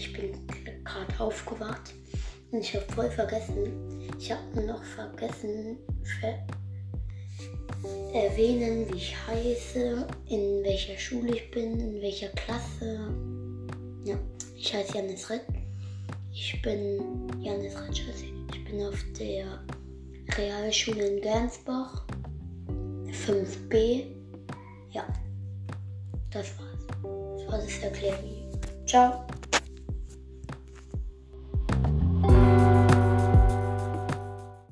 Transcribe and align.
ich 0.00 0.12
bin 0.14 0.32
gerade 0.82 1.20
aufgewacht 1.20 1.92
und 2.50 2.60
ich 2.60 2.74
habe 2.74 2.86
voll 2.92 3.10
vergessen. 3.10 4.08
Ich 4.18 4.32
habe 4.32 4.42
nur 4.54 4.64
noch 4.64 4.82
vergessen 4.82 5.78
ver 6.20 6.38
erwähnen, 8.12 8.86
wie 8.90 8.96
ich 8.96 9.16
heiße, 9.26 10.06
in 10.28 10.62
welcher 10.64 10.98
Schule 10.98 11.36
ich 11.36 11.50
bin, 11.50 11.78
in 11.78 12.02
welcher 12.02 12.28
Klasse. 12.28 13.14
Ja, 14.04 14.18
ich 14.56 14.74
heiße 14.74 14.96
Janis 14.96 15.30
Ritt. 15.30 15.42
Ich 16.32 16.60
bin 16.62 17.28
Janis 17.40 17.74
Ritt, 17.78 18.02
ich 18.52 18.64
bin 18.64 18.82
auf 18.82 19.04
der 19.18 19.64
Realschule 20.36 21.06
in 21.08 21.20
Gernsbach 21.20 22.06
5b. 23.26 24.06
Ja, 24.92 25.06
das 26.30 26.46
war's. 26.58 26.86
Das 26.88 27.52
war 27.52 27.58
das 27.58 27.78
Erklärvideo. 27.78 28.50
Ciao. 28.86 29.26